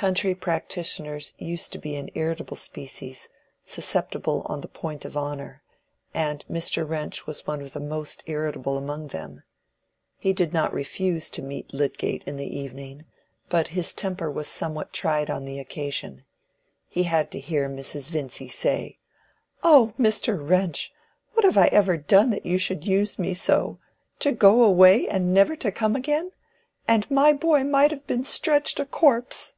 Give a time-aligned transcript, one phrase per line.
[0.00, 3.28] Country practitioners used to be an irritable species,
[3.66, 5.62] susceptible on the point of honor;
[6.14, 6.88] and Mr.
[6.88, 9.42] Wrench was one of the most irritable among them.
[10.16, 13.04] He did not refuse to meet Lydgate in the evening,
[13.50, 16.24] but his temper was somewhat tried on the occasion.
[16.88, 18.08] He had to hear Mrs.
[18.08, 18.96] Vincy say—
[19.62, 20.38] "Oh, Mr.
[20.40, 20.94] Wrench,
[21.34, 23.78] what have I ever done that you should use me so?—
[24.20, 26.30] To go away, and never to come again!
[26.88, 29.56] And my boy might have been stretched a corpse!"